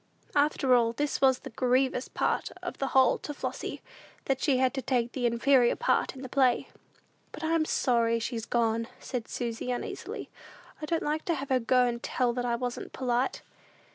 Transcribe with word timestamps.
After 0.35 0.73
all, 0.73 0.93
this 0.93 1.21
was 1.21 1.37
the 1.37 1.51
grievous 1.51 2.07
part 2.07 2.49
of 2.63 2.79
the 2.79 2.87
whole 2.87 3.19
to 3.19 3.35
Flossy, 3.35 3.83
that 4.25 4.41
she 4.41 4.57
had 4.57 4.73
to 4.73 4.81
take 4.81 5.15
an 5.15 5.25
inferior 5.25 5.75
part 5.75 6.15
in 6.15 6.23
the 6.23 6.27
play. 6.27 6.69
"But 7.31 7.43
I'm 7.43 7.65
sorry 7.65 8.17
she's 8.17 8.45
gone," 8.47 8.87
said 8.99 9.27
Susy, 9.27 9.69
uneasily. 9.69 10.31
"I 10.81 10.87
don't 10.87 11.03
like 11.03 11.23
to 11.25 11.35
have 11.35 11.49
her 11.49 11.59
go 11.59 11.85
and 11.85 12.01
tell 12.01 12.33
that 12.33 12.45
I 12.45 12.55
wasn't 12.55 12.93
polite." 12.93 13.43